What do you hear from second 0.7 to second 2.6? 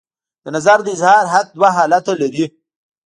د اظهار حق دوه حالته لري.